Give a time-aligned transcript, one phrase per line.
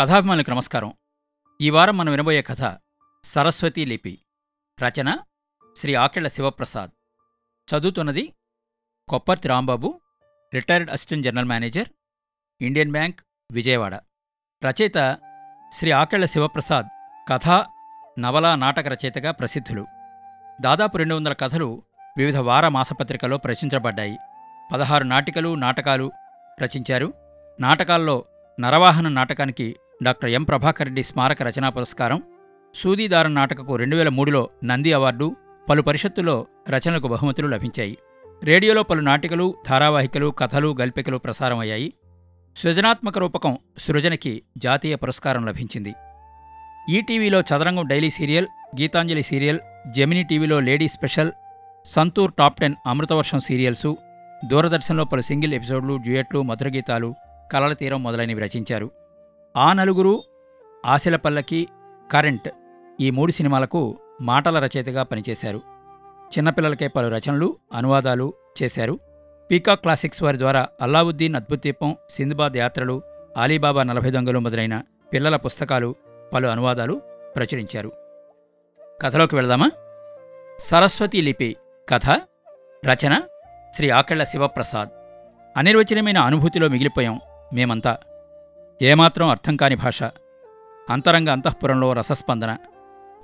[0.00, 0.92] కథాభిమానులకు నమస్కారం.
[1.60, 2.78] ఈ వారం మనం వినబోయే కథ
[3.24, 4.18] సరస్వతి లిపి.
[4.80, 5.18] రచన
[5.76, 6.90] శ్రీ ఆకెళ్ళ శివప్రసాద్.
[7.74, 8.32] చదువుతున్నది
[9.08, 10.00] Kopparthi Rambabu
[10.54, 11.88] retired assistant general manager
[12.60, 13.20] Indian Bank
[13.52, 13.94] Vijayawada.
[14.64, 15.18] రచయిత
[15.72, 16.86] శ్రీ ఆకెళ్ళ శివప్రసాద్
[17.28, 17.64] కథ
[18.18, 19.86] నవల నాటక రచయితగా ప్రసిద్ధులు.
[20.60, 21.82] దాదాపు రెండు వందల కథలు
[22.16, 24.18] వివిధ వార మాసపత్రికలో ప్రచురించబడ్డాయి.
[24.72, 26.12] పదహారు నాటికలు నాటకాలు
[26.62, 27.14] రచించారు.
[27.60, 28.24] నాటకాల్లో
[28.60, 32.22] నరవాహన నాటకానికి డాక్టర్ ఎం ప్రభాకర్ రెడ్డి స్మారక రచనా పురస్కారం
[32.74, 35.36] సూదీదార నాటకకు రెండు వేల మూడులో నంది అవార్డు
[35.68, 37.98] పలు పరిషత్తుల్లో రచనలకు బహుమతులు లభించాయి.
[38.42, 41.92] రేడియోలో పలు నాటికలు ధారావాహికలు కథలు గల్పికలు ప్రసారమయ్యాయి.
[42.56, 45.94] సృజనాత్మక రూపకం సృజనకి జాతీయ పురస్కారం లభించింది.
[46.90, 48.46] ఈటీవీలో Chadarangam daily serial
[48.80, 49.58] Geetanjali serial
[49.90, 51.32] Gemini టీవీలో lady special
[51.86, 53.96] Santoor top ten Amritavarsham serials
[54.44, 57.14] దూరదర్శన్లో పలు సింగిల్ ఎపిసోడ్లు డ్యూయట్లు మధురగీతాలు
[57.52, 58.90] కలల తీరం మొదలైనవి రచించారు.
[59.56, 60.22] ఆ నలుగురు
[60.86, 61.68] ఆశలపల్లకి
[62.12, 62.48] కరెంట్
[63.00, 65.58] ఈ మూడు సినిమాలకు మాటల రచయితగా పనిచేశారు.
[66.26, 68.98] చిన్నపిల్లలకే పలు రచనలు అనువాదాలు చేశారు.
[69.50, 73.02] పీకా క్లాసిక్స్ వారి ద్వారా అల్లావుద్దీన్ అద్భుతీపం సింద్బాద్ యాత్రలు
[73.36, 75.94] ఆలీబాబా నలభై దొంగలు మొదలైన పిల్లల పుస్తకాలు
[76.34, 77.02] పలు అనువాదాలు
[77.36, 77.92] ప్రచురించారు.
[79.02, 79.70] కథలోకి వెళదామా?
[80.58, 81.56] సరస్వతి లిపి
[81.88, 82.10] కథ
[82.86, 83.20] రచన
[83.76, 84.88] శ్రీ ఆకెళ్ళ శివప్రసాద్.
[85.56, 87.20] అనిర్వచనమైన అనుభూతిలో మిగిలిపోయాం
[87.54, 87.98] మేమంతా.
[88.82, 90.02] ఏమాత్రం అర్థం కాని భాష.
[90.90, 92.56] అంతరంగ అంతఃపురంలో రసస్పందన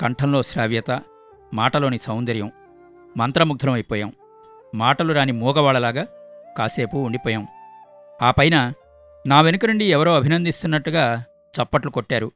[0.01, 1.03] కంఠంలో శ్రావ్యత
[1.55, 2.53] మాటలోని సౌందర్యం
[3.17, 4.13] మంత్రముగ్ధం
[4.75, 6.07] మాటలు రాని మూగవాళ్ళలాగా
[6.59, 7.47] కాసేపు ఉండిపోయాం.
[8.23, 8.73] ఆ పైన
[9.27, 11.25] నా వెనుక నుండి ఎవరో అభినందిస్తున్నట్టుగా
[11.63, 12.33] చప్పట్లు కొట్టారు.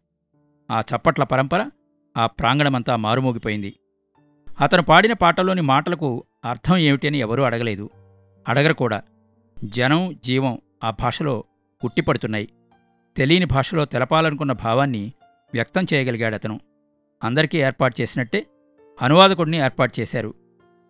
[0.70, 1.70] ఆ చప్పట్ల పరంపర
[2.16, 3.74] ఆ ప్రాంగణమంతా మారుమోగిపోయింది.
[4.60, 7.90] అతను పాడిన పాటలోని మాటలకు అర్థం ఏమిటి అని ఎవరూ అడగలేదు.
[8.48, 9.02] అడగరు కూడా.
[9.64, 11.44] జనం జీవం ఆ భాషలో
[11.84, 12.48] ఉట్టిపడుతున్నాయి.
[13.16, 15.12] తెలియని భాషలో తెలపాలనుకున్న భావాన్ని
[15.52, 16.60] వ్యక్తం చేయగలిగాడు అతను
[17.22, 18.46] అందరికీ ఏర్పాటు చేసినట్టే
[19.02, 20.34] అనువాదకుడిని ఏర్పాటు చేశారు.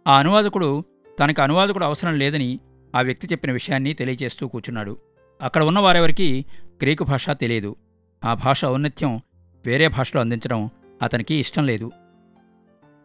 [0.09, 0.85] ఆ అనువాదకుడు
[1.21, 2.61] తనకు అనువాదకుడు అవసరం లేదని
[2.97, 4.97] ఆ వ్యక్తి చెప్పిన విషయాన్ని తెలియజేస్తూ కూర్చున్నాడు
[5.43, 6.47] అక్కడ ఉన్న వారెవరికి
[6.83, 7.77] గ్రీకు భాష తెలియదు.
[8.25, 9.21] ఆ భాష ఔన్నత్యం
[9.67, 10.71] వేరే భాషలో అందించడం
[11.03, 11.91] అతనికి ఇష్టం లేదు.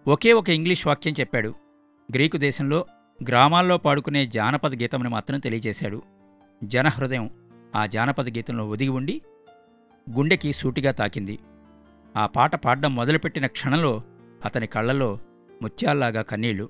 [0.07, 1.53] ఒకే ఒక ఇంగ్లీష్ వాక్యం చెప్పాడు.
[2.13, 2.85] గ్రీకు దేశంలో
[3.27, 6.01] గ్రామాల్లో పాడుకునే జానపద గీతమని మాత్రం తెలియజేశాడు.
[6.63, 7.29] జనహృదయం
[7.75, 9.21] ఆ జానపద గీతంలో ఒదిగి ఉండి
[10.11, 11.39] గుండెకి సూటిగా తాకింది.
[12.17, 14.01] ఆ పాట పాడడం మొదలుపెట్టిన క్షణంలో
[14.45, 15.19] అతని కళ్ళల్లో
[15.61, 16.69] ముత్యాల్లాగా కన్నీళ్ళు.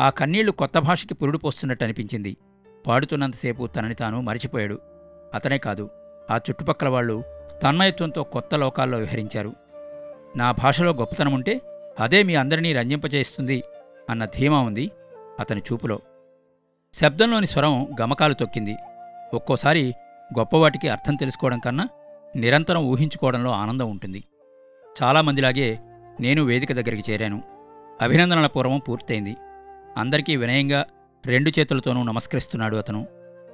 [0.00, 2.36] ఆ కన్నీళ్ళు కొత్త భాషకి పురుడు పోస్తున్నట్టు అనిపించింది.
[2.86, 4.78] పాడుతున్నంతసేపు తనని తాను మరిచిపోయాడు.
[5.34, 5.90] అతనే కాదు
[6.30, 7.22] ఆ చుట్టుపక్కల వాళ్ళు
[7.62, 9.52] తన్మయత్వంతో కొత్త లోకాల్లో విహరించారు.
[10.36, 11.60] నా భాషలో గొప్పతనముంటే
[12.00, 13.62] అదే మీ అందరినీ రంజింపచేస్తుంది
[14.10, 14.90] అన్న ధీమా ఉంది
[15.40, 16.00] అతని చూపులో.
[16.94, 18.76] శబ్దంలోని స్వరం గమకాలు తొక్కింది.
[19.34, 19.94] ఒక్కోసారి
[20.38, 21.88] గొప్పవాటికి అర్థం తెలుసుకోవడం కన్నా
[22.36, 24.24] నిరంతరం ఊహించుకోవడంలో ఆనందం ఉంటుంది.
[25.02, 25.78] చాలామందిలాగే
[26.20, 27.42] నేను వేదిక దగ్గరికి చేరాను.
[28.02, 29.36] అభినందనల పూర్వం పూర్తయింది.
[29.96, 30.84] అందరికీ వినయంగా
[31.26, 33.06] రెండు చేతులతోనూ నమస్కరిస్తున్నాడు అతను.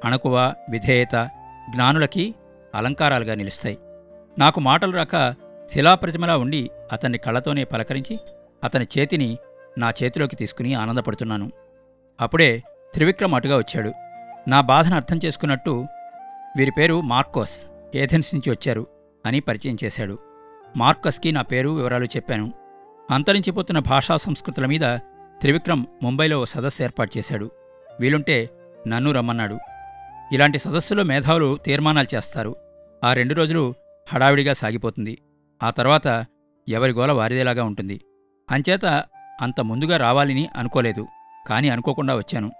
[0.05, 1.31] అణకువ విధేయత
[1.71, 2.35] జ్ఞానులకి
[2.75, 3.79] అలంకారాలుగా నిలుస్తాయి.
[4.39, 5.35] నాకు మాటలు రాక
[5.73, 8.19] శిలాప్రతిమలా ఉండి అతన్ని కళ్ళతోనే పలకరించి
[8.65, 9.39] అతని చేతిని
[9.79, 11.51] నా చేతిలోకి తీసుకుని ఆనందపడుతున్నాను.
[12.21, 12.63] అప్పుడే
[12.95, 13.93] త్రివిక్రమ్ అటుగా వచ్చాడు.
[14.49, 15.87] నా బాధను అర్థం చేసుకున్నట్టు
[16.57, 17.67] వీరి పేరు మార్కోస్.
[17.95, 18.87] ఏథెన్స్ నుంచి వచ్చారు
[19.27, 20.19] అని పరిచయం చేశాడు.
[20.77, 22.53] మార్కస్కి నా పేరు వివరాలు చెప్పాను.
[23.11, 24.81] అంతరించిపోతున్న భాషా సంస్కృతుల మీద
[25.41, 27.51] త్రివిక్రమ్ ముంబైలో ఓ సదస్సు ఏర్పాటు చేశాడు.
[28.01, 28.51] వీలుంటే
[28.89, 29.59] నన్ను రమ్మన్నాడు.
[30.33, 32.57] ఇలాంటి సదస్సులో మేధావులు తీర్మానాలు చేస్తారు.
[33.05, 33.75] ఆ రెండు రోజులు
[34.09, 35.19] హడావిడిగా సాగిపోతుంది.
[35.63, 36.27] ఆ తర్వాత
[36.69, 38.01] ఎవరి గోల వారిదేలాగా ఉంటుంది.
[38.51, 39.05] అంచేత
[39.41, 41.07] అంత ముందుగా రావాలని అనుకోలేదు.
[41.47, 42.51] కానీ అనుకోకుండా వచ్చాను.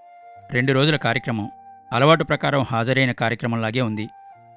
[0.51, 1.51] రెండు రోజుల కార్యక్రమం.
[1.91, 4.09] అలవాటు ప్రకారం హాజరైన కార్యక్రమంలాగే ఉంది.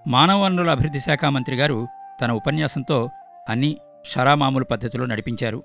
[0.09, 1.87] మానవ వనరుల అభివృద్ధి శాఖ మంత్రి గారు
[2.23, 3.09] తన ఉపన్యాసంతో
[3.49, 5.63] అన్ని షరామామూలు పద్ధతిలో నడిపించారు.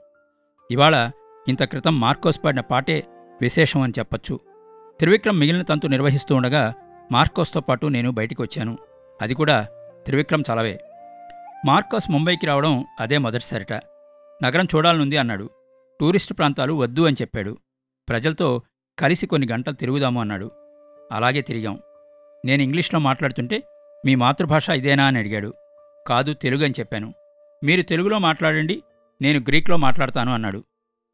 [0.71, 1.11] ఇవాళ
[1.47, 3.03] ఇంత క్రితం మార్కోస్ పాడిన పాటే
[3.41, 4.39] విశేషం అని చెప్పొచ్చు.
[4.99, 6.73] త్రివిక్రమ్ మిగిలిన తంతు నిర్వహిస్తూ ఉండగా
[7.11, 8.77] మార్కోస్తో పాటు నేను బయటికి వచ్చాను
[9.21, 9.67] అది కూడా
[10.05, 10.79] త్రివిక్రమ్ చలవే.
[11.65, 13.73] మార్కోస్ ముంబైకి రావడం అదే మొదటిసారిట.
[14.43, 15.49] నగరం చూడాలనుంది అన్నాడు.
[15.99, 17.57] టూరిస్టు ప్రాంతాలు వద్దు అని చెప్పాడు.
[18.09, 18.61] ప్రజలతో
[18.99, 20.51] కలిసి కొన్ని గంటలు తిరుగుదాము అన్నాడు.
[21.11, 21.79] అలాగే తిరిగాం.
[22.45, 23.63] నేను ఇంగ్లీష్లో మాట్లాడుతుంటే
[24.05, 25.05] మీ మాతృభాష ఇదేనా?
[25.05, 25.53] అని అడిగాడు.
[26.07, 27.13] కాదు తెలుగు అని చెప్పాను.
[27.63, 28.83] మీరు తెలుగులో మాట్లాడండి
[29.21, 30.63] నేను గ్రీక్లో మాట్లాడతాను అన్నాడు.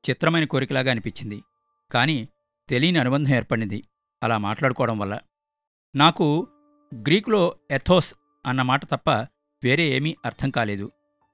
[0.09, 1.43] చిత్రమైన కోరికలాగా అనిపించింది.
[1.91, 2.27] కానీ
[2.69, 3.83] తెలియని అనుబంధం ఏర్పడింది
[4.23, 5.19] అలా మాట్లాడుకోవడం వల్ల.
[5.95, 6.47] నాకు
[6.95, 8.13] గ్రీకులో ఎథోస్
[8.45, 9.09] అన్న మాట తప్ప
[9.63, 10.91] వేరే ఏమీ అర్థం కాలేదు.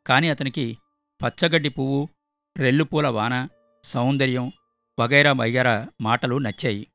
[0.07, 0.77] కానీ అతనికి
[1.23, 2.09] పచ్చగడ్డి పువ్వు
[2.57, 3.47] రెల్లుపూల వాన
[3.83, 4.51] సౌందర్యం
[4.99, 6.87] వగైరా వగైరా మాటలు నచ్చాయి.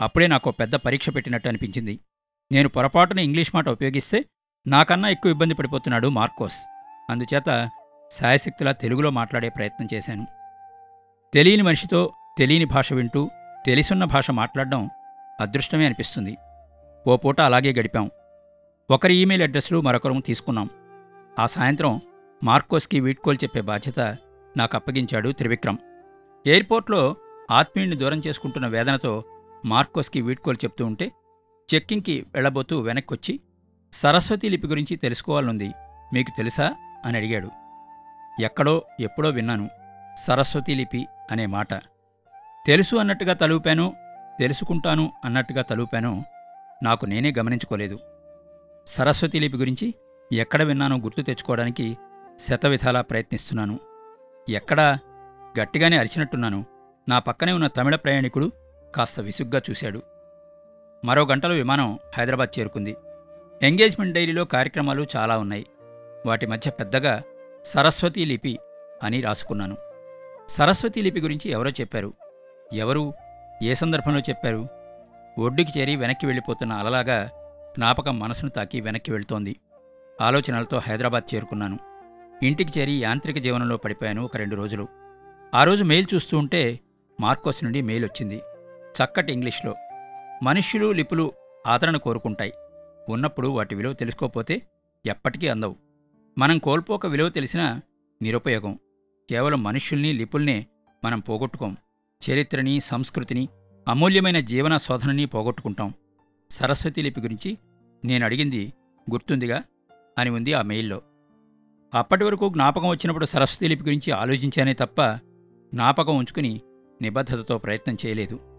[0.00, 2.00] అప్పుడే నాకు పెద్ద పరీక్ష పెట్టినట్టు అనిపించింది.
[2.52, 4.24] నేను పొరపాటున ఇంగ్లీష్ మాట ఉపయోగిస్తే
[4.66, 6.56] నాకన్నా ఎక్కువ ఇబ్బంది పడిపోతున్నాడు మార్కోస్.
[7.10, 7.70] అందుచేత
[8.18, 10.26] శాయశక్తిలా తెలుగులో మాట్లాడే ప్రయత్నం చేశాను.
[11.34, 13.30] తెలియని మనిషితో తెలియని భాష వింటూ
[13.66, 14.90] తెలిసున్న భాష మాట్లాడడం
[15.40, 16.36] అదృష్టమే అనిపిస్తుంది.
[17.06, 18.10] ఓ పూట అలాగే గడిపాం.
[18.90, 20.70] ఒకరి ఈమెయిల్ అడ్రస్లు మరొకరు తీసుకున్నాం.
[21.38, 22.00] ఆ సాయంత్రం
[22.44, 24.16] మార్కోస్కి వీడ్కోలు చెప్పే బాధ్యత
[24.56, 25.78] నాకు అప్పగించాడు త్రివిక్రమ్.
[26.46, 27.16] ఎయిర్పోర్ట్లో
[27.50, 29.24] ఆత్మీయుడిని దూరం చేసుకుంటున్న వేదనతో
[29.64, 31.12] మార్కోస్కి వీడ్కోలు చెప్తూ ఉంటే
[31.74, 33.40] చెక్కింగ్కి వెళ్ళబోతూ వెనక్కొచ్చి
[33.92, 35.72] సరస్వతి లిపి గురించి తెలుసుకోవాలనుంది
[36.12, 36.74] మీకు తెలుసా?
[37.04, 37.50] అని అడిగాడు.
[38.40, 39.70] ఎక్కడో ఎప్పుడో విన్నాను
[40.26, 41.74] సరస్వతి లిపి అనే మాట.
[42.66, 43.94] తెలుసు అన్నట్టుగా తలుపాను
[44.38, 46.24] తెలుసుకుంటాను అన్నట్టుగా తలుపాను
[46.82, 47.98] నాకు నేనే గమనించుకోలేదు.
[48.86, 49.94] సరస్వతి లిపి గురించి
[50.32, 51.98] ఎక్కడ విన్నానో గుర్తు తెచ్చుకోవడానికి
[52.48, 53.78] శతవిధాలా ప్రయత్నిస్తున్నాను.
[54.48, 54.98] ఎక్కడా?
[55.60, 56.64] గట్టిగానే అరిచినట్టున్నాను.
[57.08, 58.52] నా పక్కనే ఉన్న తమిళ ప్రయాణికుడు
[58.94, 60.02] కాస్త విసుగ్గా చూశాడు.
[61.04, 62.96] మరో గంటలో విమానం హైదరాబాద్ చేరుకుంది.
[63.62, 65.66] ఎంగేజ్మెంట్ డైరీలో కార్యక్రమాలు చాలా ఉన్నాయి.
[66.26, 67.22] వాటి మధ్య పెద్దగా
[67.64, 68.58] సరస్వతీ లిపి
[69.02, 69.76] అని రాసుకున్నాను.
[70.48, 72.14] సరస్వతీ లిపి గురించి ఎవరో చెప్పారు.
[72.72, 73.12] ఎవరు?
[73.62, 74.68] ఏ సందర్భంలో చెప్పారు?
[75.38, 77.30] ఒడ్డుకి చేరి వెనక్కి వెళ్ళిపోతున్న అలలాగా
[77.76, 79.56] జ్ఞాపకం మనసును తాకి వెనక్కి వెళ్తోంది.
[80.20, 81.78] ఆలోచనలతో హైదరాబాద్ చేరుకున్నాను.
[82.42, 84.88] ఇంటికి చేరి యాంత్రిక జీవనంలో పడిపోయాను ఒక రెండు రోజులు.
[85.54, 86.80] ఆ రోజు మెయిల్ చూస్తూ ఉంటే
[87.20, 88.40] మార్కోస్ నుండి మెయిల్ వచ్చింది.
[89.04, 89.74] చక్కటి ఇంగ్లీష్లో
[90.42, 91.32] మనుష్యులు లిపులు
[91.66, 92.52] ఆదరణ కోరుకుంటాయి.
[93.08, 94.62] ఉన్నప్పుడు వాటి విలువ తెలుసుకోపోతే
[95.06, 95.76] ఎప్పటికీ అందవు.
[96.38, 97.80] మనం కోల్పోక విలువ తెలిసినా
[98.22, 98.78] నిరుపయోగం.
[99.30, 100.66] కేవలం మనుష్యుల్ని లిపుల్నే
[101.04, 101.76] మనం పోగొట్టుకోం.
[102.30, 103.48] చరిత్రని సంస్కృతిని
[103.88, 105.94] అమూల్యమైన జీవన శోధనని పోగొట్టుకుంటాం.
[106.50, 107.58] సరస్వతి లిపి గురించి
[108.04, 108.72] నేను అడిగింది
[109.10, 109.62] గుర్తుందిగా
[110.18, 111.02] అని ఉంది ఆ మెయిల్లో.
[111.94, 115.02] అప్పటి వరకు జ్ఞాపకం వచ్చినప్పుడు సరస్వతి లిపి గురించి ఆలోచించానే తప్ప
[115.74, 116.60] జ్ఞాపకం ఉంచుకుని
[117.02, 118.57] నిబద్ధతతో ప్రయత్నం చేయలేదు.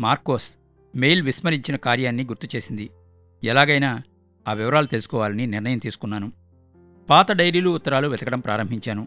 [0.00, 0.56] మార్కోస్
[0.96, 2.90] మెయిల్ విస్మరించిన కార్యాన్ని గుర్తు చేసింది.
[3.44, 4.02] ఎలాగైనా
[4.48, 6.32] ఆ వివరాలు తెలుసుకోవాలని నిర్ణయం తీసుకున్నాను.
[7.10, 9.06] పాత డైరీలు ఉత్తరాలు వెతకడం ప్రారంభించాను.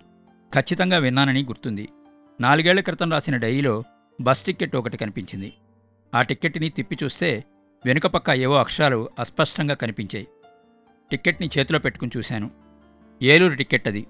[0.53, 1.89] ఖచ్చితంగా విన్నానని గుర్తుంది.
[2.41, 3.83] నాలుగేళ్ళ క్రితం రాసిన డైరీలో
[4.21, 5.53] బస్ టిక్కెట్ ఒకటి కనిపించింది.
[6.15, 7.43] ఆ టిక్కెట్ని తిప్పి చూస్తే
[7.85, 10.27] వెనుకపక్క ఏవో అక్షరాలు అస్పష్టంగా కనిపించాయి.
[11.11, 12.51] టిక్కెట్ని చేతిలో పెట్టుకుని చూశాను.
[13.23, 14.07] ఏలూరు టిక్కెట్ అది.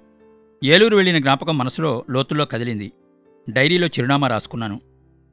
[0.63, 2.92] ఏలూరు వెళ్ళిన జ్ఞాపకం మనసులో లోతుల్లో కదిలింది.
[3.50, 4.81] డైరీలో చిరునామా రాసుకున్నాను.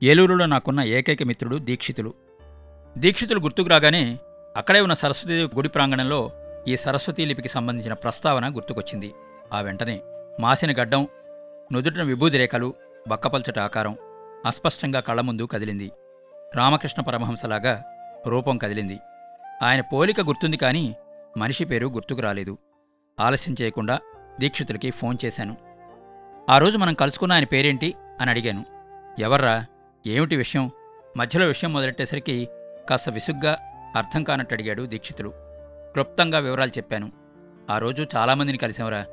[0.03, 2.15] ఏలూరులో నాకున్న ఏకైక మిత్రుడు దీక్షితులు.
[2.99, 4.19] దీక్షితులు గుర్తుకు రాగానే
[4.57, 6.31] అక్కడే ఉన్న సరస్వతీదేవి గుడి ప్రాంగణంలో
[6.69, 9.13] ఈ సరస్వతీ లిపికి సంబంధించిన ప్రస్తావన గుర్తుకొచ్చింది.
[9.53, 10.01] ఆ వెంటనే
[10.41, 11.09] మాసిన గడ్డం
[11.73, 12.75] నుదుటిన విభూది రేఖలు
[13.09, 13.97] బక్కపల్చట ఆకారం
[14.47, 15.91] అస్పష్టంగా కళ్ళ ముందు కదిలింది.
[16.55, 17.85] రామకృష్ణ పరమహంసలాగా
[18.27, 18.99] రూపం కదిలింది.
[19.63, 20.97] ఆయన పోలిక గుర్తుంది కానీ
[21.37, 22.59] మనిషి పేరు గుర్తుకు రాలేదు.
[23.21, 23.99] ఆలస్యం చేయకుండా
[24.41, 25.57] దీక్షితులకి ఫోన్ చేశాను.
[26.51, 27.95] ఆ రోజు మనం కలుసుకున్న ఆయన పేరేంటి?
[28.21, 28.65] అని అడిగాను.
[29.19, 29.67] ఎవర్రా?
[30.07, 30.71] ఏమిటి విషయం?
[31.17, 32.49] మధ్యలో విషయం మొదలెట్టేసరికి
[32.91, 33.59] కాస్త విసుగ్గా
[33.97, 35.33] అర్థం కానట్టు అడిగాడు దీక్షితులు.
[35.93, 37.13] క్లుప్తంగా వివరాలు చెప్పాను.
[37.71, 39.07] ఆ రోజు చాలామందిని కలిసాంరా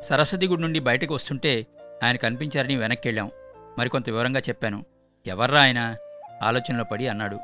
[0.00, 1.66] సరస్వతి గుడి నుండి బయటకు వస్తుంటే
[2.04, 3.30] ఆయన కనిపించారని వెనక్కి వెళ్ళాం
[3.78, 4.84] మరికొంత వివరంగా చెప్పాను.
[5.26, 5.96] ఎవర్రా ఆయన?
[6.42, 7.38] ఆలోచనలో పడి అన్నాడు.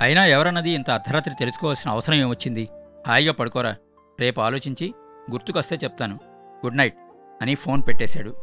[0.00, 2.68] అయినా ఎవరన్నది ఇంత అర్ధరాత్రి తెలుసుకోవాల్సిన అవసరం ఏమొచ్చింది?
[3.08, 3.76] హాయిగా పడుకోరా.
[4.20, 4.94] రేపు ఆలోచించి
[5.30, 6.20] గుర్తుకొస్తే చెప్తాను.
[6.66, 6.96] గుడ్ నైట్
[7.42, 8.36] అని ఫోన్ పెట్టేశాడు.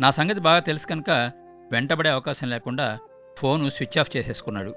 [0.00, 1.32] నా సంగతి బాగా తెలుసు కనుక
[1.72, 2.98] వెంటబడే అవకాశం లేకుండా
[3.40, 4.74] ఫోను స్విచ్ ఆఫ్ చేసేసుకున్నాడు.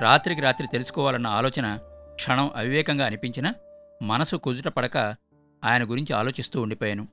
[0.00, 1.78] రాత్రికి రాత్రి తెలుసుకోవాలన్న ఆలోచన
[2.14, 3.54] క్షణం అవివేకంగా అనిపించినా
[4.02, 5.16] మనసు కుదుట పడక
[5.64, 7.08] ఆయన గురించి ఆలోచిస్తూ ఉండిపోయాను.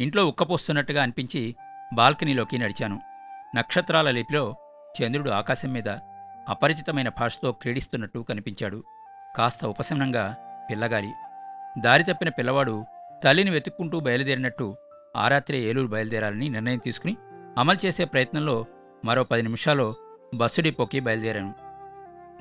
[0.00, 1.56] ఇంట్లో ఉక్కపోస్తున్నట్టుగా అనిపించి
[1.94, 3.00] బాల్కనీలోకి నడిచాను.
[3.56, 4.56] నక్షత్రాల లిపిలో
[5.02, 5.88] చంద్రుడు ఆకాశం మీద
[6.48, 8.84] అపరిచితమైన భాషతో క్రీడిస్తున్నట్టు కనిపించాడు.
[9.36, 10.36] కాస్త ఉపశమనంగా
[10.70, 11.12] పిల్లగాలి.
[11.78, 12.84] దారి తప్పిన పిల్లవాడు
[13.24, 14.76] తల్లిని వెతుక్కుంటూ బయలుదేరినట్టు
[15.16, 17.16] ఆ రాత్రే ఏలూరు బయలుదేరాలని నిర్ణయం తీసుకుని
[17.58, 18.66] అమలు చేసే ప్రయత్నంలో
[19.04, 19.94] మరో పది నిమిషాల్లో
[20.34, 21.54] బస్సు డిపోకి బయలుదేరాను.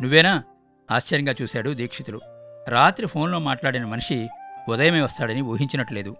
[0.02, 0.44] నువ్వేనా?
[0.92, 2.20] ఆశ్చర్యంగా చూశాడు దీక్షితులు
[2.68, 4.28] రాత్రి ఫోన్లో మాట్లాడిన మనిషి
[4.70, 6.16] ఉదయమే వస్తాడని ఊహించినట్లేదు.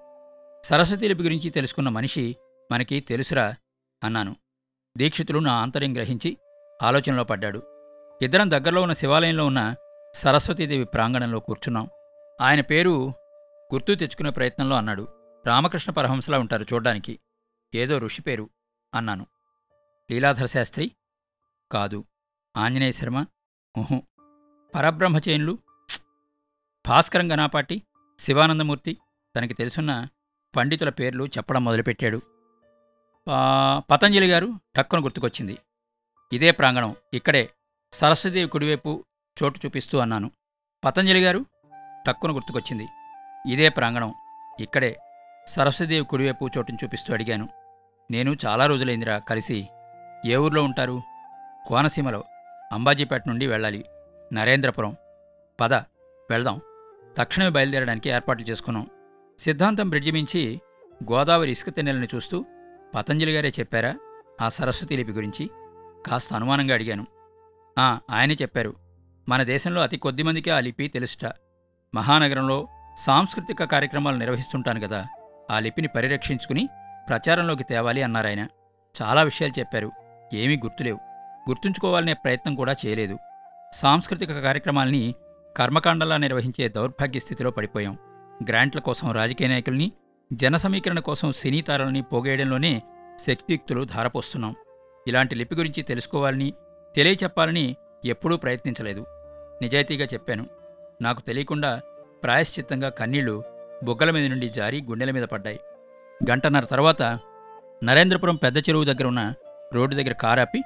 [0.64, 2.36] సరస్వతి లిపి గురించి తెలుసుకున్న మనిషి
[2.72, 3.56] మనకి తెలుసురా
[4.04, 4.36] అన్నాను.
[4.98, 6.38] దీక్షితులు నా ఆంతర్యం గ్రహించి
[6.84, 7.64] ఆలోచనలో పడ్డాడు.
[8.22, 9.76] ఇద్దరం దగ్గరలో ఉన్న శివాలయంలో ఉన్న
[10.14, 11.90] సరస్వతీదేవి ప్రాంగణంలో కూర్చున్నాం.
[12.42, 13.14] ఆయన పేరు
[13.74, 15.08] గుర్తు తెచ్చుకునే ప్రయత్నంలో అన్నాడు.
[15.46, 17.20] రామకృష్ణ పరహంసలా ఉంటారు చూడ్డానికి.
[17.76, 18.50] ఏదో ఋషి పేరు
[18.96, 19.26] అన్నాను.
[20.12, 20.92] లీలాధర శాస్త్రి
[21.72, 22.06] కాదు.
[22.58, 23.26] ఆంజనేయ శర్మ
[23.78, 24.04] ఉహు
[24.76, 25.58] పరబ్రహ్మచేనులు.
[26.88, 27.82] భాస్కరం గణాపాటి
[28.20, 28.98] శివానందమూర్తి
[29.36, 30.08] తనకి తెలుసున్న
[30.56, 32.22] పండితుల పేర్లు చెప్పడం మొదలుపెట్టాడు.
[33.92, 35.58] పతంజలి గారు టక్కున గుర్తుకొచ్చింది.
[36.34, 37.50] ఇదే ప్రాంగణం ఇక్కడే
[37.94, 39.06] సరస్వతిదేవి కుడివైపు
[39.38, 40.32] చోటు చూపిస్తూ అన్నాను.
[40.86, 41.46] పతంజలి గారు
[42.08, 42.88] టక్కున గుర్తుకొచ్చింది.
[43.52, 44.14] ఇదే ప్రాంగణం
[44.60, 44.98] ఇక్కడే
[45.48, 47.50] సరస్వతిదేవి కుడివైపు చోటును చూపిస్తూ అడిగాను.
[48.12, 49.68] నేను చాలా రోజులైందిరా కలిసి
[50.26, 51.02] ఏ ఊర్లో ఉంటారు?
[51.68, 52.24] కోనసీమలో
[52.74, 53.86] అంబాజీపేట నుండి వెళ్ళాలి.
[54.34, 54.96] నరేంద్రపురం.
[55.60, 55.74] పద
[56.30, 56.62] వెళ్దాం.
[57.18, 58.88] తక్షణమే బయలుదేరడానికి ఏర్పాట్లు చేసుకున్నాం.
[59.40, 60.62] సిద్ధాంతం బ్రిడ్జి మించి
[61.12, 62.46] గోదావరి ఇసుక తెన్నెలని చూస్తూ
[62.96, 63.96] పతంజలి గారే చెప్పారా?
[64.42, 65.50] ఆ సరస్వతి లిపి గురించి
[66.08, 67.08] కాస్త అనుమానంగా అడిగాను.
[67.80, 68.76] ఆ ఆయనే చెప్పారు.
[69.30, 71.32] మన దేశంలో అతి కొద్ది మందికే ఆ లిపి తెలుసుట.
[71.96, 75.06] మహానగరంలో సాంస్కృతిక కార్యక్రమాలు నిర్వహిస్తుంటాను కదా.
[75.52, 76.70] ఆ లిపిని పరిరక్షించుకుని
[77.10, 78.48] ప్రచారంలోకి తేవాలి అన్నారాయన.
[79.02, 79.92] చాలా విషయాలు చెప్పారు.
[80.34, 81.07] ఏమీ గుర్తులేవు.
[81.50, 83.18] గుర్తుంచుకోవాలనే ప్రయత్నం కూడా చేయలేదు.
[83.74, 85.16] సాంస్కృతిక కార్యక్రమాల్ని
[85.58, 87.98] కర్మకాండలా నిర్వహించే దౌర్భాగ్య స్థితిలో పడిపోయాం.
[88.50, 89.92] గ్రాంట్ల కోసం రాజకీయ నాయకుల్ని
[90.34, 92.82] జన సమీకరణ కోసం సినీ తారల్ని పోగేయడంలోనే
[93.28, 94.56] శక్తియుక్తులు ధారపోస్తున్నాం.
[95.08, 96.54] ఇలాంటి లిపి గురించి తెలుసుకోవాలని
[96.96, 97.76] తెలియచెప్పాలని
[98.06, 99.06] ఎప్పుడూ ప్రయత్నించలేదు.
[99.62, 100.46] నిజాయితీగా చెప్పాను.
[101.02, 101.82] నాకు తెలియకుండా
[102.24, 103.44] ప్రాయశ్చిత్తంగా కన్నీళ్ళు
[103.84, 105.60] బుగ్గల మీద నుండి జారి గుండెల మీద పడ్డాయి.
[106.32, 107.20] గంటన్నర తర్వాత
[107.84, 109.34] నరేంద్రపురం పెద్ద చెరువు దగ్గర ఉన్న
[109.74, 110.62] రోడ్డు దగ్గర కారాపి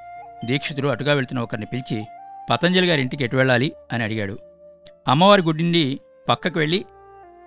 [0.45, 2.05] దీక్షితుడు అటుగా వెళ్తున్న ఒకరిని పిలిచి
[2.49, 3.71] పతంజలి గారి ఇంటికి ఎటు వెళ్ళాలి?
[3.93, 4.37] అని అడిగాడు.
[5.07, 6.85] అమ్మవారి గుడి నుండి పక్కకు వెళ్ళి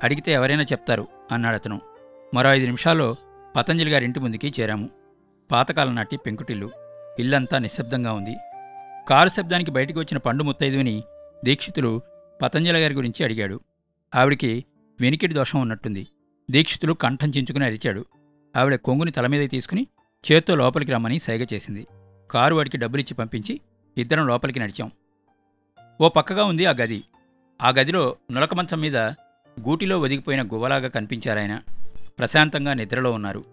[0.03, 1.81] అడిగితే ఎవరైనా చెప్తారు అన్నాడు అతను.
[2.35, 3.17] మరో ఐదు నిమిషాల్లో
[3.57, 4.91] పతంజలి గారి ఇంటి ముందుకి చేరాము.
[5.51, 6.71] పాతకాలం నాటి పెంకుటిల్లు.
[7.19, 8.37] ఇల్లంతా నిశ్శబ్దంగా ఉంది.
[9.09, 11.03] కారు శబ్దానికి బయటికి వచ్చిన పండు ముత్తైదుని
[11.45, 12.03] దీక్షితులు
[12.43, 13.61] పతంజలి గారి గురించి అడిగాడు.
[14.15, 14.65] ఆవిడికి
[15.01, 16.07] వెనికిడి దోషం ఉన్నట్టుంది.
[16.51, 18.05] దీక్షితులు కంఠం చించుకుని అరిచాడు.
[18.57, 19.87] ఆవిడ కొంగుని తల మీద తీసుకుని
[20.33, 21.87] చేత్తో లోపలికి రమ్మని సైగ చేసింది.
[22.35, 23.61] కారు వాడికి డబ్బులిచ్చి పంపించి
[23.99, 24.91] ఇద్దరం లోపలికి నడిచాం.
[26.01, 27.05] ఓ పక్కగా ఉంది ఆ గది.
[27.63, 28.97] ఆ గదిలో నులక మంచం మీద
[29.61, 31.61] గూటిలో ఒదిగిపోయిన గువ్వలాగా కనిపించారాయన.
[32.19, 33.45] ప్రశాంతంగా నిద్రలో ఉన్నారు.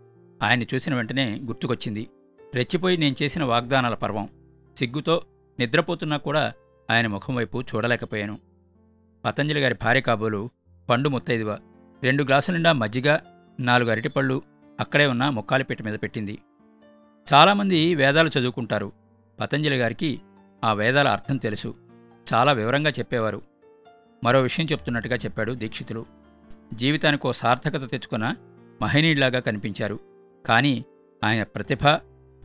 [0.44, 2.10] ఆయన్ని చూసిన వెంటనే గుర్తుకొచ్చింది.
[2.56, 4.30] రెచ్చిపోయి నేను చేసిన వాగ్దానాల పర్వం.
[4.78, 5.24] సిగ్గుతో
[5.60, 6.54] నిద్రపోతున్నా కూడా
[6.92, 8.40] ఆయన ముఖం వైపు చూడలేకపోయాను.
[9.26, 10.50] పతంజలి గారి భార్య కాబోలు
[10.90, 11.60] పండు ముత్తైదువ.
[12.04, 13.18] రెండు గ్లాసులుండా మజ్జిగ
[13.60, 14.42] నాలుగు అరటిపళ్ళు
[14.80, 16.40] అక్కడే ఉన్న ముక్కాలిపేట మీద పెట్టింది.
[17.34, 18.92] చాలామంది వేదాలు చదువుకుంటారు.
[19.40, 20.22] పతంజలి గారికి
[20.64, 21.76] ఆ వేదాల అర్థం తెలుసు.
[22.34, 23.42] చాలా వివరంగా చెప్పేవారు.
[24.24, 26.06] మరో విషయం చెప్తున్నట్టుగా చెప్పాడు దీక్షితులు.
[26.74, 28.36] జీవితానికి ఓ సార్థకత తెచ్చుకున్న
[28.82, 30.00] మహనీయుడిలాగా కనిపించారు.
[30.46, 30.86] కానీ
[31.24, 31.88] ఆయన ప్రతిభ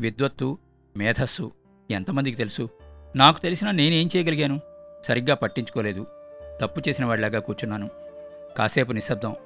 [0.00, 0.58] విద్వత్తు
[0.96, 1.52] మేధస్సు
[1.90, 2.68] ఎంతమందికి తెలుసు?
[3.16, 4.60] నాకు తెలిసినా నేనేం చేయగలిగాను?
[5.04, 6.06] సరిగ్గా పట్టించుకోలేదు.
[6.60, 7.90] తప్పు చేసిన వాడిలాగా కూర్చున్నాను.
[8.58, 9.36] కాసేపు నిశ్శబ్దం.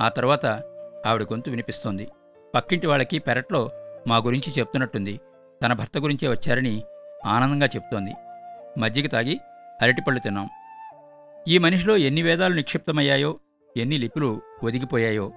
[0.00, 0.46] ఆ తర్వాత
[1.06, 2.08] ఆవిడ గొంతు వినిపిస్తోంది.
[2.54, 3.70] పక్కింటి వాళ్ళకి పెరట్లో
[4.08, 5.20] మా గురించి చెప్తున్నట్టుంది.
[5.62, 6.82] తన భర్త గురించే వచ్చారని
[7.26, 8.12] ఆనందంగా చెప్తోంది.
[8.78, 9.40] మజ్జిగ తాగి
[9.82, 10.48] అరటిపళ్ళు తిన్నాం.
[11.48, 13.40] ఈ మనిషిలో ఎన్ని వేదాలు నిక్షిప్తమయ్యాయో
[13.76, 15.32] ఎన్ని లిపులు ఒదిగిపోయాయో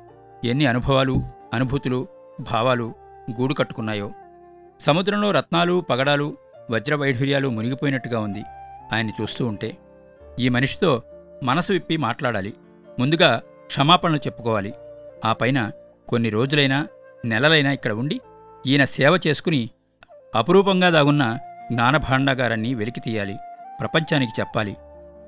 [0.45, 1.15] ఎన్ని అనుభవాలు
[1.53, 2.07] అనుభూతులు
[2.39, 2.93] భావాలు
[3.41, 4.11] గూడు కట్టుకున్నాయో.
[4.79, 6.37] సముద్రంలో రత్నాలు పగడాలు
[6.71, 8.43] వజ్రవైఢూర్యాలు మునిగిపోయినట్టుగా ఉంది
[8.93, 9.77] ఆయన్ని చూస్తూ ఉంటే.
[10.39, 11.01] ఈ మనిషితో
[11.43, 12.53] మనసు విప్పి మాట్లాడాలి.
[12.99, 14.73] ముందుగా క్షమాపణలు చెప్పుకోవాలి.
[15.25, 15.71] ఆ పైన
[16.09, 16.87] కొన్ని రోజులైనా
[17.25, 18.21] నెలలైనా ఇక్కడ ఉండి
[18.67, 19.69] ఈయన సేవ చేసుకుని
[20.35, 21.37] అపురూపంగా దాగున్న
[21.71, 23.37] జ్ఞానభాండాగారాన్ని వెలికి తీయాలి
[23.79, 24.77] ప్రపంచానికి చెప్పాలి.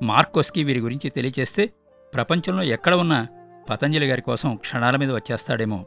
[0.04, 1.74] మార్కోస్కి వీరి గురించి తెలియచేస్తే
[2.14, 3.28] ప్రపంచంలో ఎక్కడ ఉన్న
[3.70, 5.86] పతంజలి గారి కోసం క్షణాల మీద వచ్చేస్తాడేమో.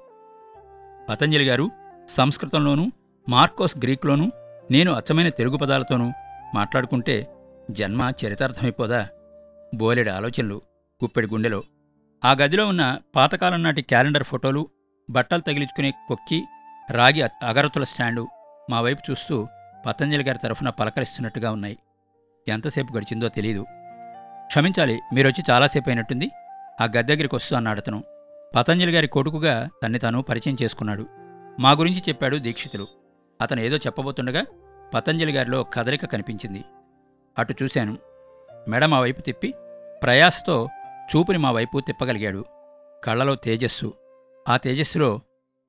[1.09, 1.71] పతంజలి గారు
[2.09, 2.91] సంస్కృతంలోనూ
[3.29, 4.31] మార్కోస్ గ్రీక్లోనూ
[4.71, 6.13] నేను అచ్చమైన తెలుగు పదాలతోనూ
[6.55, 7.27] మాట్లాడుకుంటే
[7.71, 9.09] జన్మ చరితార్థమైపోదా?
[9.75, 10.63] బోలెడు ఆలోచనలు
[11.05, 11.63] గుప్పెడి గుండెలో.
[12.25, 14.69] ఆ గదిలో ఉన్న పాతకాలం నాటి క్యాలెండర్ ఫోటోలు
[15.11, 16.45] బట్టలు తగిలించుకునే కొక్కి
[16.91, 18.29] రాగి అగరతుల అగరత్తుల స్టాండు
[18.71, 19.49] మా వైపు చూస్తూ
[19.87, 21.79] పతంజలి గారి తరఫున పలకరిస్తున్నట్టుగా ఉన్నాయి.
[22.49, 23.67] ఎంతసేపు గడిచిందో తెలీదు.
[24.47, 26.31] క్షమించాలి మీరొచ్చి చాలాసేపు అయినట్టుంది
[26.81, 28.05] ఆ గది దగ్గరికి వస్తూ అన్నాడు అతను.
[28.57, 31.07] పతంజలి గారి కొడుకుగా తన్ని తాను పరిచయం చేసుకున్నాడు.
[31.61, 32.87] మా గురించి చెప్పాడు దీక్షితులు.
[33.41, 34.45] అతను ఏదో చెప్పబోతుండగా
[34.95, 36.65] పతంజలి గారిలో కదలిక కనిపించింది.
[37.39, 37.97] అటు చూశాను.
[38.69, 39.55] మెడ మా వైపు తిప్పి
[40.03, 40.69] ప్రయాసతో
[41.17, 42.45] చూపుని మా వైపు తిప్పగలిగాడు.
[43.05, 43.95] కళ్ళలో తేజస్సు.
[44.49, 45.21] ఆ తేజస్సులో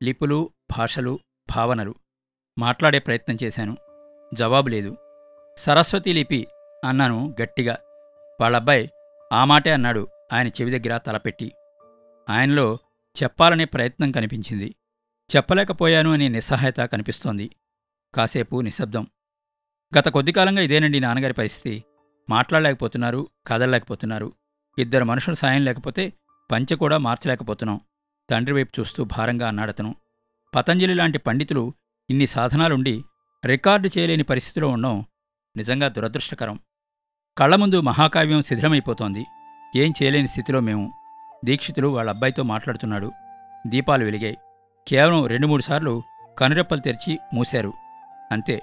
[0.03, 1.19] లిపులు భాషలు
[1.55, 1.95] భావనలు
[2.57, 3.77] మాట్లాడే ప్రయత్నం చేశాను.
[4.33, 4.97] జవాబు లేదు.
[5.57, 6.47] సరస్వతి లిపి
[6.85, 7.77] అన్నాను గట్టిగా.
[8.41, 8.89] వాళ్ళబ్బాయి
[9.33, 11.51] ఆ మాటే అన్నాడు ఆయన చెవి దగ్గర తలపెట్టి.
[12.29, 12.77] ఆయనలో
[13.23, 14.75] చెప్పాలనే ప్రయత్నం కనిపించింది.
[15.35, 17.49] చెప్పలేకపోయాను అనే నిస్సహాయత కనిపిస్తోంది.
[18.13, 19.07] కాసేపు నిశ్శబ్దం.
[19.99, 21.83] గత కొద్ది కాలంగా ఇదేనండి నాన్నగారి పరిస్థితి.
[22.29, 24.33] మాట్లాడలేకపోతున్నారు కదలలేకపోతున్నారు.
[24.77, 26.13] ఇద్దరు మనుషుల సాయం లేకపోతే
[26.51, 27.81] పంచె కూడా మార్చలేకపోతున్నాం.
[28.29, 29.95] తండ్రి వైపు చూస్తూ భారంగా అన్నాడతను.
[30.55, 31.73] పతంజలి లాంటి పండితులు
[32.09, 33.03] ఇన్ని సాధనాలుండి
[33.45, 35.05] రికార్డు చేయలేని పరిస్థితిలో ఉండడం
[35.57, 36.59] నిజంగా దురదృష్టకరం.
[37.37, 39.25] కళ్ళ ముందు మహాకావ్యం శిథిలమైపోతోంది.
[39.75, 40.93] ఏం చేయలేని స్థితిలో మేము.
[41.45, 43.11] దీక్షితులు వాళ్ళ అబ్బాయితో మాట్లాడుతున్నాడు.
[43.67, 44.37] దీపాలు వెలిగాయి.
[44.87, 46.03] కేవలం రెండు మూడు సార్లు
[46.39, 47.73] కనురెప్పలు తెరిచి మూశారు.
[48.31, 48.61] అంతే.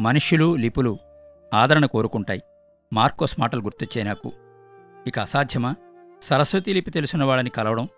[0.00, 0.98] మనుష్యులు లిపులు
[1.54, 2.42] ఆదరణ కోరుకుంటాయి.
[2.92, 4.32] మార్కోస్ మాటలు గుర్తొచ్చాయి నాకు.
[5.06, 5.74] ఇక అసాధ్యమా?
[6.22, 7.88] సరస్వతి లిపి తెలుసున్న వాళ్ళని కలవడం?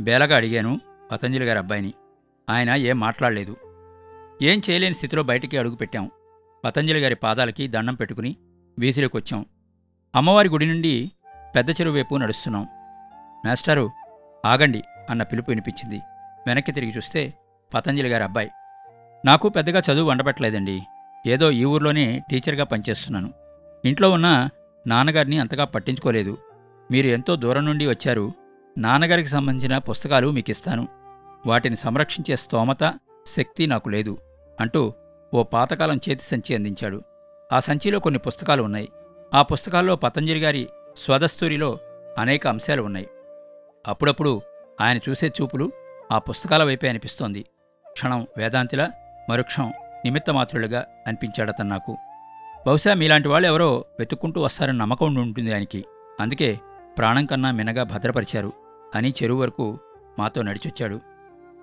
[0.00, 0.80] బేలగా అడిగాను
[1.12, 1.94] పతంజలి గారి అబ్బాయిని
[2.50, 3.56] ఆయన ఏం మాట్లాడలేదు.
[4.42, 6.10] ఏం చేయలేని స్థితిలో బయటికి అడుగుపెట్టాం
[6.64, 8.36] పతంజలి గారి పాదాలకి దండం పెట్టుకుని
[8.78, 9.46] వీధిలోకి వచ్చాం
[10.14, 11.10] అమ్మవారి గుడి నుండి
[11.56, 12.66] పెద్ద చెరువు వైపు నడుస్తున్నాం.
[13.46, 13.90] మాస్టారు
[14.46, 16.00] ఆగండి అన్న పిలుపు వినిపించింది.
[16.46, 17.34] వెనక్కి తిరిగి చూస్తే
[17.74, 18.50] పతంజలి గారి అబ్బాయి.
[19.24, 20.82] నాకు పెద్దగా చదువు వండబట్టలేదండి.
[21.26, 23.32] ఏదో ఈ ఊర్లోనే టీచర్గా పనిచేస్తున్నాను.
[23.84, 24.48] ఇంట్లో ఉన్న
[24.86, 26.38] నాన్నగారిని అంతగా పట్టించుకోలేదు.
[26.90, 28.32] మీరు ఎంతో దూరం నుండి వచ్చారు.
[28.78, 30.88] నాన్నగారికి సంబంధించిన పుస్తకాలు మీకు ఇస్తాను
[31.46, 32.94] వాటిని సంరక్షించే స్తోమత
[33.36, 34.18] శక్తి నాకు లేదు
[34.60, 34.92] అంటూ
[35.34, 37.02] ఓ పాతకాలం చేతి సంచి అందించాడు.
[37.52, 38.88] ఆ సంచిలో కొన్ని పుస్తకాలు ఉన్నాయి.
[39.34, 41.78] ఆ పుస్తకాల్లో పతంజలి గారి స్వదస్తూరిలో
[42.18, 43.08] అనేక అంశాలు ఉన్నాయి.
[43.88, 44.40] అప్పుడప్పుడు
[44.80, 45.72] ఆయన చూసే చూపులు
[46.12, 47.44] ఆ పుస్తకాల వైపే అనిపిస్తోంది.
[47.92, 48.90] క్షణం వేదాంతిలా
[49.30, 49.72] మరుక్షణం
[50.04, 51.96] నిమిత్తమాత్రులుగా అనిపించాడతను నాకు.
[52.66, 55.84] బహుశా మీలాంటి వాళ్ళు ఎవరో వెతుక్కుంటూ వస్తారని నమ్మకం ఉంటుంది ఆయనకి.
[56.20, 56.60] అందుకే
[56.98, 58.52] ప్రాణం కన్నా మినగా భద్రపరిచారు
[58.94, 59.78] అని చెరువు వరకు
[60.18, 61.00] మాతో నడిచొచ్చాడు.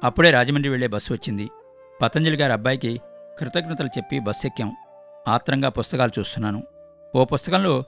[0.04, 1.50] అప్పుడే రాజమండ్రి వెళ్ళే బస్సు వచ్చింది.
[2.02, 3.02] పతంజలి గారి అబ్బాయికి
[3.40, 4.76] కృతజ్ఞతలు చెప్పి బస్సు ఎక్కాం.
[5.28, 6.64] ఆత్రంగా పుస్తకాలు చూస్తున్నాను.
[7.16, 7.84] ఓ పుస్తకంలో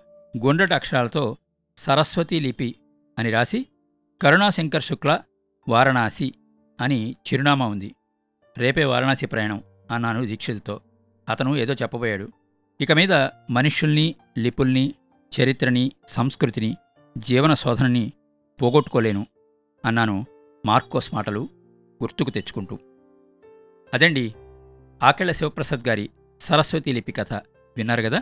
[0.46, 1.38] గుండ్రటి అక్షరాలతో
[1.78, 2.76] సరస్వతి లిపి
[3.20, 3.66] అని రాసి
[4.22, 5.20] కరుణాశంకర్ శుక్ల
[5.70, 6.34] వారణాసి
[6.82, 7.96] అని చిరునామా ఉంది.
[8.58, 10.82] రేపే వారణాసి ప్రయాణం అన్నాను దీక్షితుతో
[11.30, 12.30] అతను ఏదో చెప్పబోయాడు.
[12.82, 13.14] ఇక మీద
[13.50, 14.96] మనుష్యుల్ని లిపుల్ని
[15.42, 16.78] చరిత్రని సంస్కృతిని
[17.18, 18.12] జీవన శోధనని
[18.62, 19.28] పోగొట్టుకోలేను
[19.86, 20.26] అన్నాను
[20.66, 21.50] మార్కోస్ మాటలు
[22.04, 22.80] గుర్తుకు తెచ్చుకుంటూ.
[23.94, 24.36] అదండి
[25.04, 27.34] ఆకెళ్ళ శివప్రసాద్ గారి సరస్వతి లిపి కథ.
[27.78, 28.22] విన్నారు కదా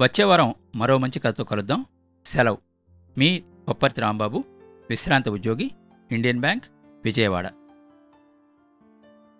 [0.00, 1.86] వచ్చే వారం మరో మంచి కథతో కలుద్దాం.
[2.24, 2.58] సెలవు.
[3.18, 4.44] మీ కొప్పర్తి రాంబాబు
[4.90, 5.70] విశ్రాంత ఉద్యోగి
[6.12, 6.64] ఇండియన్ బ్యాంక్
[7.04, 7.52] విజయవాడ.